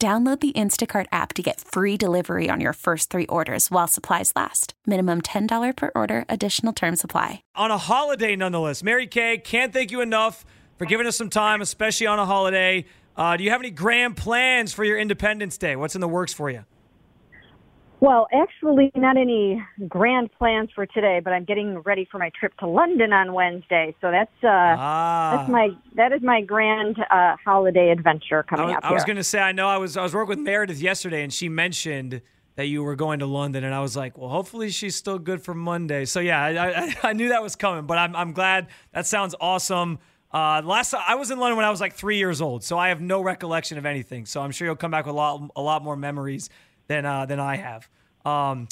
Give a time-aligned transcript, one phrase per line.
[0.00, 4.32] Download the Instacart app to get free delivery on your first three orders while supplies
[4.36, 4.74] last.
[4.86, 7.42] Minimum $10 per order, additional term supply.
[7.56, 8.84] On a holiday, nonetheless.
[8.84, 10.46] Mary Kay, can't thank you enough
[10.76, 12.84] for giving us some time, especially on a holiday.
[13.16, 15.74] Uh, do you have any grand plans for your Independence Day?
[15.74, 16.64] What's in the works for you?
[18.00, 22.56] Well, actually, not any grand plans for today, but I'm getting ready for my trip
[22.58, 23.94] to London on Wednesday.
[24.00, 25.34] So that's uh, Ah.
[25.36, 29.04] that's my that is my grand uh, holiday adventure I coming was, up I was
[29.04, 31.48] going to say, I know I was I was working with Meredith yesterday, and she
[31.48, 32.22] mentioned
[32.54, 35.42] that you were going to London, and I was like, well, hopefully she's still good
[35.42, 36.04] for Monday.
[36.04, 38.68] So yeah, I, I, I knew that was coming, but I'm I'm glad.
[38.92, 39.98] That sounds awesome.
[40.32, 42.90] Uh, last I was in London when I was like three years old, so I
[42.90, 44.24] have no recollection of anything.
[44.24, 46.48] So I'm sure you'll come back with a lot a lot more memories
[46.88, 47.88] than uh, than I have.
[48.24, 48.68] Um,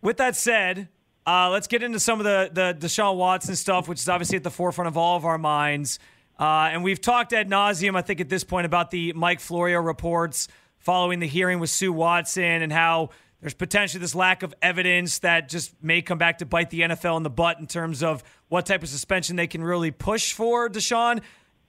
[0.00, 0.88] with that said,
[1.26, 4.44] uh, let's get into some of the the Deshaun Watson stuff, which is obviously at
[4.44, 5.98] the forefront of all of our minds.
[6.38, 9.80] Uh, and we've talked ad nauseum, I think, at this point about the Mike Florio
[9.80, 15.20] reports following the hearing with Sue Watson and how there's potentially this lack of evidence
[15.20, 18.24] that just may come back to bite the NFL in the butt in terms of
[18.48, 21.20] what type of suspension they can really push for Deshaun.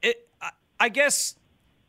[0.02, 1.36] It, I, I guess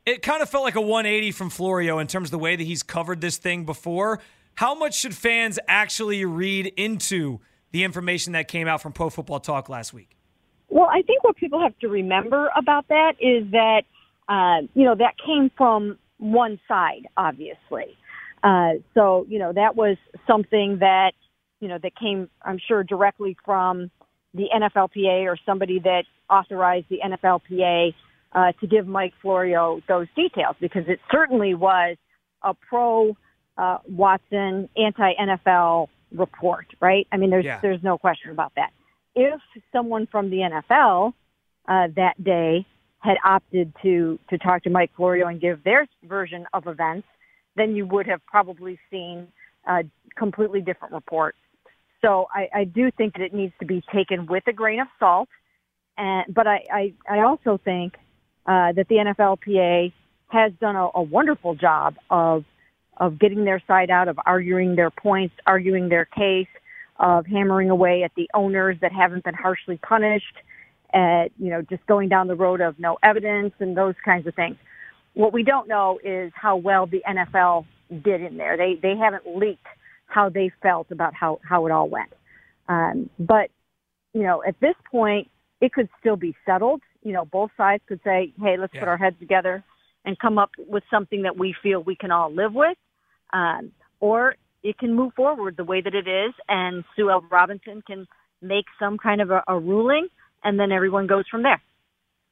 [0.06, 2.64] it kind of felt like a 180 from Florio in terms of the way that
[2.64, 4.20] he's covered this thing before.
[4.54, 7.40] How much should fans actually read into
[7.72, 10.16] the information that came out from Pro Football Talk last week?
[10.68, 13.82] Well, I think what people have to remember about that is that,
[14.28, 17.96] uh, you know, that came from one side, obviously.
[18.42, 21.12] Uh, so, you know, that was something that,
[21.60, 23.90] you know, that came, I'm sure, directly from
[24.34, 27.94] the NFLPA or somebody that authorized the NFLPA
[28.34, 31.96] uh, to give Mike Florio those details because it certainly was
[32.42, 33.16] a pro
[33.56, 37.06] uh, Watson anti NFL report, right?
[37.12, 37.60] I mean, there's Yeah.
[37.60, 38.72] there's no question about that.
[39.14, 39.40] If
[39.72, 41.14] someone from the NFL
[41.68, 42.66] uh, that day
[42.98, 47.06] had opted to to talk to Mike Florio and give their version of events,
[47.56, 49.28] then you would have probably seen
[49.66, 49.84] a
[50.16, 51.36] completely different report.
[52.00, 54.88] So I, I do think that it needs to be taken with a grain of
[54.98, 55.28] salt.
[55.96, 57.94] And but I I, I also think
[58.46, 59.92] uh, that the NFLPA
[60.28, 62.44] has done a, a wonderful job of
[62.96, 66.46] of getting their side out, of arguing their points, arguing their case,
[67.00, 70.36] of hammering away at the owners that haven't been harshly punished,
[70.92, 74.34] at you know just going down the road of no evidence and those kinds of
[74.34, 74.56] things.
[75.14, 77.66] What we don't know is how well the NFL
[78.02, 78.56] did in there.
[78.56, 79.66] They they haven't leaked
[80.06, 82.12] how they felt about how how it all went.
[82.68, 83.50] Um, but
[84.12, 85.28] you know, at this point,
[85.60, 86.80] it could still be settled.
[87.04, 89.62] You know, both sides could say, "Hey, let's put our heads together
[90.04, 92.76] and come up with something that we feel we can all live with,"
[93.32, 93.70] um,
[94.00, 97.22] or it can move forward the way that it is, and Sue L.
[97.30, 98.08] Robinson can
[98.40, 100.08] make some kind of a, a ruling,
[100.42, 101.60] and then everyone goes from there.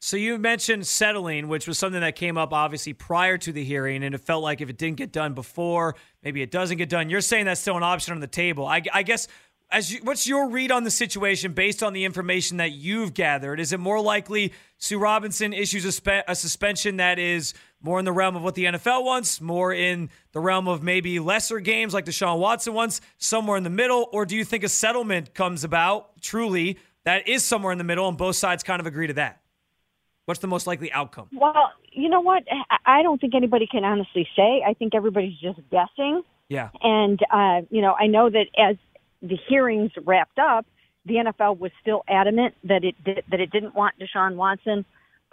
[0.00, 4.02] So you mentioned settling, which was something that came up obviously prior to the hearing,
[4.02, 5.94] and it felt like if it didn't get done before,
[6.24, 7.08] maybe it doesn't get done.
[7.08, 8.66] You're saying that's still an option on the table.
[8.66, 9.28] I, I guess.
[9.72, 13.58] As you, what's your read on the situation based on the information that you've gathered?
[13.58, 18.04] Is it more likely Sue Robinson issues a, spe- a suspension that is more in
[18.04, 21.94] the realm of what the NFL wants, more in the realm of maybe lesser games
[21.94, 24.08] like Deshaun Watson wants, somewhere in the middle?
[24.12, 28.06] Or do you think a settlement comes about truly that is somewhere in the middle
[28.08, 29.40] and both sides kind of agree to that?
[30.26, 31.28] What's the most likely outcome?
[31.32, 32.44] Well, you know what?
[32.50, 34.62] I- I don't think anybody can honestly say.
[34.66, 36.22] I think everybody's just guessing.
[36.48, 36.68] Yeah.
[36.82, 38.76] And uh, you know, I know that as
[39.22, 40.66] the hearings wrapped up,
[41.06, 44.84] the NFL was still adamant that it did, that it didn't want Deshaun Watson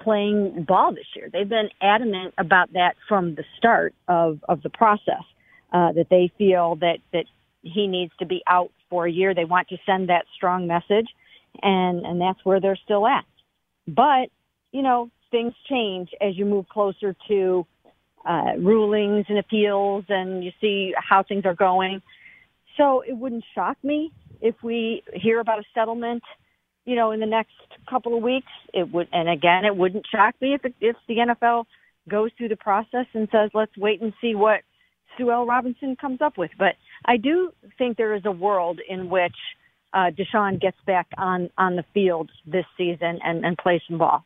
[0.01, 1.29] playing ball this year.
[1.31, 5.23] They've been adamant about that from the start of of the process.
[5.71, 7.25] Uh, that they feel that that
[7.61, 9.35] he needs to be out for a year.
[9.35, 11.07] They want to send that strong message,
[11.61, 13.25] and and that's where they're still at.
[13.87, 14.29] But
[14.71, 17.67] you know, things change as you move closer to
[18.25, 22.01] uh, rulings and appeals, and you see how things are going.
[22.79, 24.11] So it wouldn't shock me
[24.41, 26.23] if we hear about a settlement,
[26.85, 27.51] you know, in the next
[27.89, 28.47] couple of weeks.
[28.73, 31.65] It would, and again, it wouldn't shock me if it, if the NFL
[32.07, 34.61] goes through the process and says, let's wait and see what
[35.17, 35.45] Sue L.
[35.45, 36.51] Robinson comes up with.
[36.57, 39.35] But I do think there is a world in which
[39.93, 44.23] uh, Deshaun gets back on on the field this season and, and plays some ball.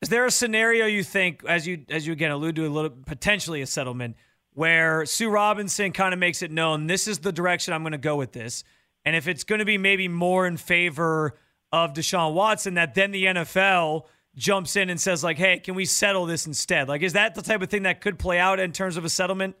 [0.00, 2.90] Is there a scenario you think, as you as you again allude to a little
[2.90, 4.16] potentially a settlement,
[4.54, 7.98] where Sue Robinson kind of makes it known this is the direction I'm going to
[7.98, 8.64] go with this,
[9.04, 11.38] and if it's going to be maybe more in favor
[11.72, 14.04] of Deshaun Watson, that then the NFL
[14.36, 17.42] jumps in and says like, "Hey, can we settle this instead?" Like, is that the
[17.42, 19.56] type of thing that could play out in terms of a settlement?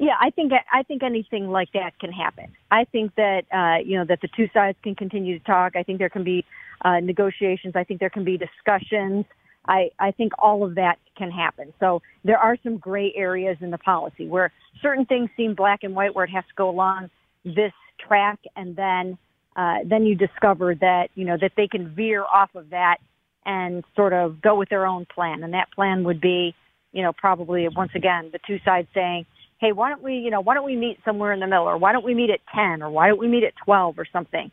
[0.00, 2.54] Yeah, I think I think anything like that can happen.
[2.70, 5.74] I think that uh, you know that the two sides can continue to talk.
[5.74, 6.44] I think there can be
[6.84, 7.74] uh, negotiations.
[7.74, 9.24] I think there can be discussions.
[9.68, 11.72] I, I think all of that can happen.
[11.78, 14.50] So there are some gray areas in the policy where
[14.82, 17.10] certain things seem black and white, where it has to go along
[17.44, 17.72] this
[18.04, 19.18] track, and then
[19.56, 22.96] uh, then you discover that you know that they can veer off of that
[23.44, 26.54] and sort of go with their own plan, and that plan would be
[26.92, 29.26] you know probably once again the two sides saying
[29.60, 31.76] hey, why don't we, you know, why don't we meet somewhere in the middle, or
[31.76, 34.50] why don't we meet at 10, or why don't we meet at 12, or something.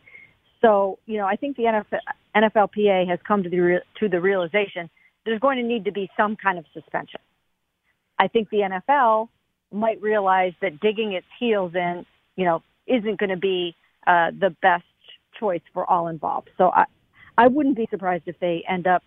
[0.62, 2.00] So, you know, I think the NFL,
[2.36, 4.90] NFLPA has come to the to the realization
[5.26, 7.20] there's going to need to be some kind of suspension.
[8.20, 9.30] I think the NFL
[9.72, 12.06] might realize that digging its heels in,
[12.36, 13.76] you know, isn't going to be
[14.08, 14.84] uh, the best
[15.40, 16.50] choice for all involved.
[16.58, 16.86] So I,
[17.38, 19.04] I wouldn't be surprised if they end up,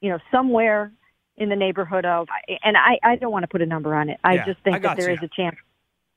[0.00, 0.92] you know, somewhere
[1.36, 2.26] in the neighborhood of,
[2.64, 4.18] and I, I don't want to put a number on it.
[4.24, 5.16] I yeah, just think I that there you.
[5.16, 5.56] is a chance.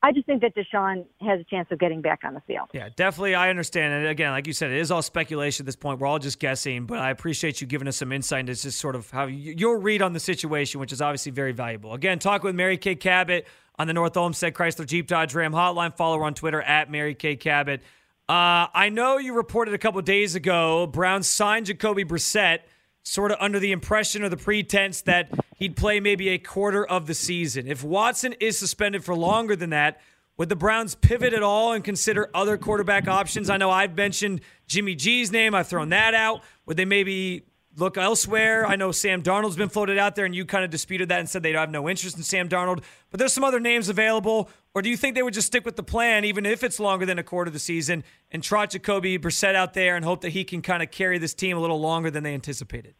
[0.04, 2.68] I just think that Deshaun has a chance of getting back on the field.
[2.72, 3.36] Yeah, definitely.
[3.36, 3.94] I understand.
[3.94, 6.00] And again, like you said, it is all speculation at this point.
[6.00, 8.96] We're all just guessing, but I appreciate you giving us some insight into just sort
[8.96, 11.94] of how you, your read on the situation, which is obviously very valuable.
[11.94, 13.46] Again, talk with Mary Kay Cabot
[13.78, 15.96] on the North Olmsted Chrysler Jeep Dodge Ram hotline.
[15.96, 17.80] Follow her on Twitter at Mary Kay Cabot.
[18.28, 22.60] Uh, I know you reported a couple days ago Brown signed Jacoby Brissett
[23.02, 25.30] sort of under the impression or the pretense that
[25.62, 27.68] he'd play maybe a quarter of the season.
[27.68, 30.00] If Watson is suspended for longer than that,
[30.36, 33.48] would the Browns pivot at all and consider other quarterback options?
[33.48, 35.54] I know I've mentioned Jimmy G's name.
[35.54, 36.42] I've thrown that out.
[36.66, 37.44] Would they maybe
[37.76, 38.66] look elsewhere?
[38.66, 41.28] I know Sam Darnold's been floated out there, and you kind of disputed that and
[41.28, 42.82] said they have no interest in Sam Darnold.
[43.12, 44.50] But there's some other names available.
[44.74, 47.06] Or do you think they would just stick with the plan, even if it's longer
[47.06, 50.30] than a quarter of the season, and trot Jacoby Brissett out there and hope that
[50.30, 52.94] he can kind of carry this team a little longer than they anticipated?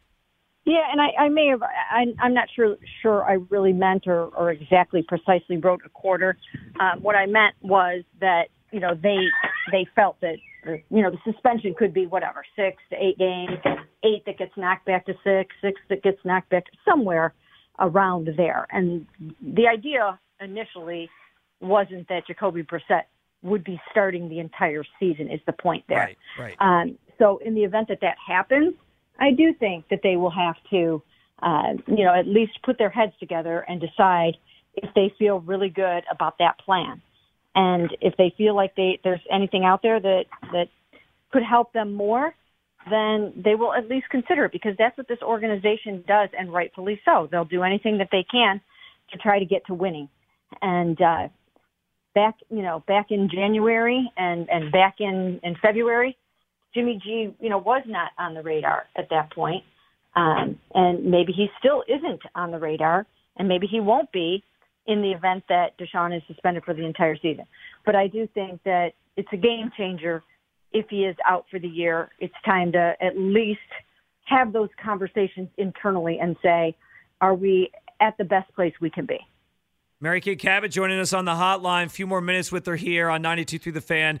[0.65, 1.61] Yeah, and I, I may have.
[1.61, 2.77] I, I'm not sure.
[3.01, 6.37] Sure, I really meant or, or exactly precisely wrote a quarter.
[6.79, 9.17] Um, what I meant was that you know they
[9.71, 13.57] they felt that you know the suspension could be whatever six to eight games,
[14.05, 17.33] eight that gets knocked back to six, six that gets knocked back to somewhere
[17.79, 18.65] around there.
[18.71, 19.05] And
[19.41, 21.09] the idea initially
[21.59, 23.03] wasn't that Jacoby Brissett
[23.41, 25.29] would be starting the entire season.
[25.29, 25.97] Is the point there?
[25.97, 26.17] Right.
[26.39, 26.55] Right.
[26.59, 28.75] Um, so in the event that that happens
[29.19, 31.01] I do think that they will have to,
[31.41, 34.37] uh, you know, at least put their heads together and decide
[34.75, 37.01] if they feel really good about that plan,
[37.55, 40.67] and if they feel like they there's anything out there that that
[41.31, 42.33] could help them more,
[42.89, 46.99] then they will at least consider it because that's what this organization does, and rightfully
[47.05, 47.27] so.
[47.31, 48.61] They'll do anything that they can
[49.11, 50.09] to try to get to winning,
[50.61, 51.01] and.
[51.01, 51.27] uh
[52.15, 56.17] back you know back in January and and back in in February
[56.73, 59.63] Jimmy G, you know, was not on the radar at that point.
[60.15, 63.05] Um, and maybe he still isn't on the radar,
[63.37, 64.43] and maybe he won't be
[64.85, 67.45] in the event that Deshaun is suspended for the entire season.
[67.85, 70.23] But I do think that it's a game changer
[70.71, 72.09] if he is out for the year.
[72.19, 73.59] It's time to at least
[74.25, 76.75] have those conversations internally and say,
[77.21, 79.19] are we at the best place we can be?
[80.01, 81.85] Mary Kay Cabot joining us on the hotline.
[81.85, 84.19] A few more minutes with her here on 92 through the fan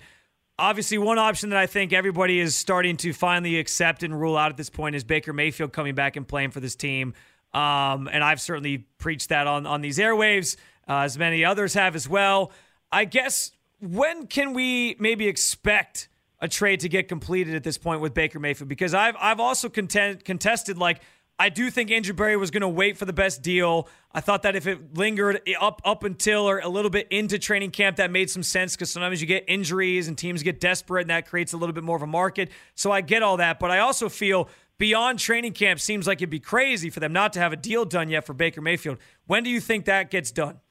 [0.63, 4.49] obviously one option that I think everybody is starting to finally accept and rule out
[4.49, 7.13] at this point is Baker Mayfield coming back and playing for this team.
[7.53, 10.55] Um, and I've certainly preached that on on these airwaves,
[10.87, 12.51] uh, as many others have as well.
[12.91, 13.51] I guess
[13.81, 16.07] when can we maybe expect
[16.39, 18.69] a trade to get completed at this point with Baker Mayfield?
[18.69, 21.01] Because I've I've also contested like
[21.43, 23.89] I do think Andrew Berry was going to wait for the best deal.
[24.13, 27.71] I thought that if it lingered up up until or a little bit into training
[27.71, 31.09] camp, that made some sense because sometimes you get injuries and teams get desperate, and
[31.09, 32.49] that creates a little bit more of a market.
[32.75, 34.47] So I get all that, but I also feel
[34.77, 37.83] beyond training camp seems like it'd be crazy for them not to have a deal
[37.83, 38.97] done yet for Baker Mayfield.
[39.27, 40.61] When do you think that gets done?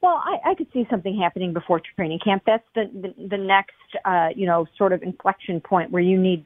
[0.00, 2.42] Well, I, I could see something happening before training camp.
[2.44, 6.44] That's the the, the next, uh, you know, sort of inflection point where you need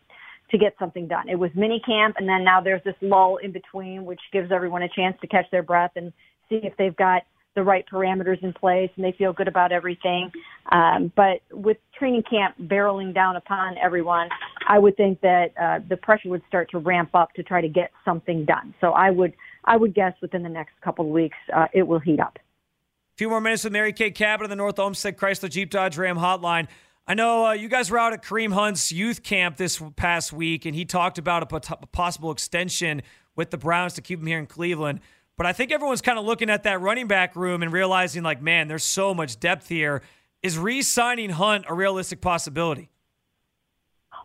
[0.50, 1.28] to get something done.
[1.28, 4.82] It was mini camp, and then now there's this lull in between, which gives everyone
[4.82, 6.12] a chance to catch their breath and
[6.48, 7.22] see if they've got
[7.58, 10.30] the right parameters in place and they feel good about everything.
[10.70, 14.28] Um, but with training camp barreling down upon everyone,
[14.68, 17.68] I would think that uh, the pressure would start to ramp up to try to
[17.68, 18.74] get something done.
[18.80, 19.32] So I would
[19.64, 22.38] I would guess within the next couple of weeks uh, it will heat up.
[22.38, 25.98] A few more minutes with Mary Kay Cabot on the North Olmsted Chrysler Jeep Dodge
[25.98, 26.68] Ram hotline.
[27.10, 30.66] I know uh, you guys were out at Kareem Hunt's youth camp this past week,
[30.66, 33.00] and he talked about a, pot- a possible extension
[33.34, 35.00] with the Browns to keep him here in Cleveland.
[35.38, 38.42] But I think everyone's kind of looking at that running back room and realizing, like,
[38.42, 40.02] man, there's so much depth here.
[40.42, 42.90] Is re signing Hunt a realistic possibility?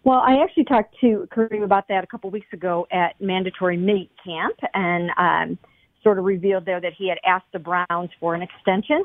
[0.03, 4.11] Well, I actually talked to Kareem about that a couple weeks ago at mandatory mini
[4.25, 5.57] camp and um,
[6.03, 9.03] sort of revealed there that he had asked the Browns for an extension.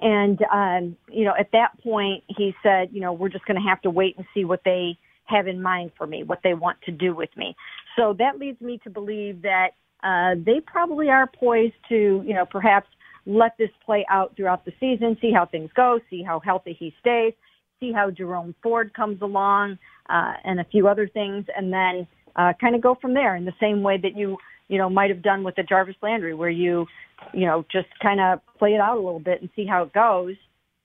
[0.00, 3.68] And, um, you know, at that point, he said, you know, we're just going to
[3.68, 6.80] have to wait and see what they have in mind for me, what they want
[6.82, 7.54] to do with me.
[7.96, 9.70] So that leads me to believe that
[10.02, 12.88] uh, they probably are poised to, you know, perhaps
[13.26, 16.92] let this play out throughout the season, see how things go, see how healthy he
[17.00, 17.32] stays,
[17.78, 22.52] see how Jerome Ford comes along, uh, and a few other things, and then uh,
[22.60, 24.36] kind of go from there in the same way that you,
[24.68, 26.86] you know, might have done with the Jarvis Landry, where you,
[27.32, 29.92] you know, just kind of play it out a little bit and see how it
[29.92, 30.34] goes,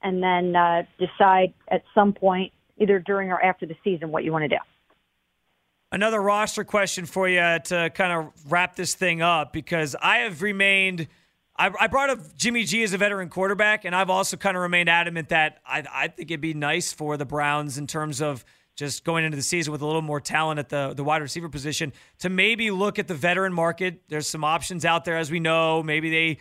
[0.02, 4.32] and then uh, decide at some point, either during or after the season, what you
[4.32, 4.58] want to do.
[5.92, 10.42] Another roster question for you to kind of wrap this thing up because I have
[10.42, 11.08] remained.
[11.60, 14.90] I, brought up Jimmy G as a veteran quarterback, and I've also kind of remained
[14.90, 18.46] adamant that I, I think it'd be nice for the Browns in terms of
[18.78, 21.50] just going into the season with a little more talent at the, the wide receiver
[21.50, 24.04] position to maybe look at the veteran market.
[24.08, 25.84] There's some options out there, as we know.
[25.84, 26.38] Maybe they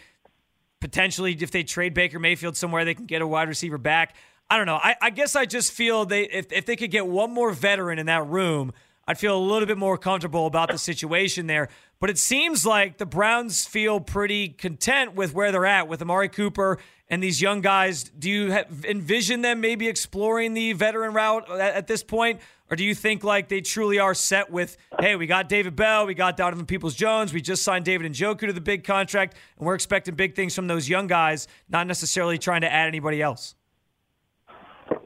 [0.80, 4.14] potentially, if they trade Baker Mayfield somewhere, they can get a wide receiver back.
[4.48, 4.76] I don't know.
[4.76, 7.98] I, I guess I just feel they if, if they could get one more veteran
[7.98, 8.72] in that room–
[9.06, 11.68] I'd feel a little bit more comfortable about the situation there.
[12.00, 16.28] But it seems like the Browns feel pretty content with where they're at with Amari
[16.28, 18.04] Cooper and these young guys.
[18.04, 18.52] Do you
[18.84, 22.40] envision them maybe exploring the veteran route at, at this point?
[22.70, 26.06] Or do you think like they truly are set with, hey, we got David Bell,
[26.06, 29.36] we got Donovan Peoples Jones, we just signed David and Njoku to the big contract,
[29.56, 33.22] and we're expecting big things from those young guys, not necessarily trying to add anybody
[33.22, 33.55] else?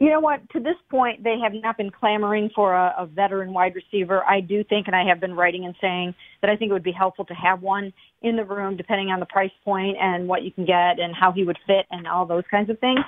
[0.01, 0.41] You know what?
[0.53, 4.25] To this point, they have not been clamoring for a, a veteran wide receiver.
[4.25, 6.83] I do think, and I have been writing and saying that I think it would
[6.83, 7.93] be helpful to have one
[8.23, 11.33] in the room, depending on the price point and what you can get and how
[11.33, 13.01] he would fit and all those kinds of things.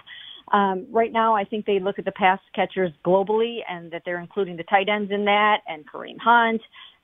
[0.53, 4.21] Um, right now, I think they look at the pass catchers globally and that they're
[4.21, 6.61] including the tight ends in that and Kareem Hunt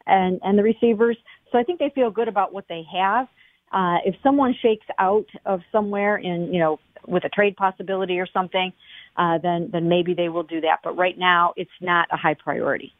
[0.07, 1.17] and, and the receivers.
[1.51, 3.27] So I think they feel good about what they have.
[3.73, 8.27] Uh, if someone shakes out of somewhere in, you know, with a trade possibility or
[8.27, 8.71] something,
[9.19, 10.79] uh, then then maybe they will do that.
[10.83, 12.95] But right now, it's not a high priority.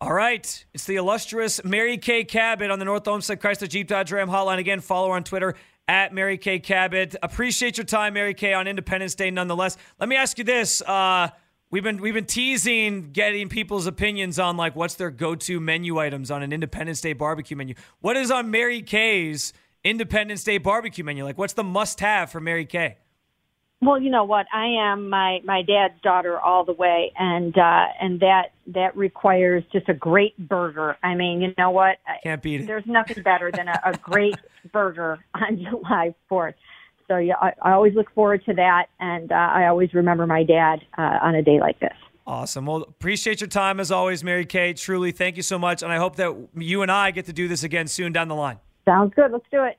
[0.00, 0.64] All right.
[0.72, 4.56] It's the illustrious Mary Kay Cabot on the North Olmsted Chrysler Jeep Dodge Ram hotline.
[4.56, 7.16] Again, follow her on Twitter at Mary Kay Cabot.
[7.22, 9.76] Appreciate your time, Mary Kay, on Independence Day nonetheless.
[9.98, 10.80] Let me ask you this.
[10.80, 11.28] Uh,
[11.70, 16.30] we've been we've been teasing getting people's opinions on like what's their go-to menu items
[16.30, 17.74] on an Independence Day barbecue menu.
[18.00, 19.52] What is on Mary Kay's
[19.84, 21.24] Independence Day barbecue menu?
[21.24, 22.96] Like what's the must-have for Mary Kay?
[23.82, 24.46] Well, you know what?
[24.52, 29.64] I am my my dad's daughter all the way, and uh, and that that requires
[29.72, 30.98] just a great burger.
[31.02, 31.96] I mean, you know what?
[32.22, 32.66] Can't beat it.
[32.66, 34.36] There's nothing better than a, a great
[34.72, 36.54] burger on July 4th.
[37.08, 40.44] So yeah, I, I always look forward to that, and uh, I always remember my
[40.44, 41.96] dad uh, on a day like this.
[42.26, 42.66] Awesome.
[42.66, 44.76] Well, appreciate your time as always, Mary Kate.
[44.76, 47.48] Truly, thank you so much, and I hope that you and I get to do
[47.48, 48.58] this again soon down the line.
[48.84, 49.32] Sounds good.
[49.32, 49.78] Let's do it.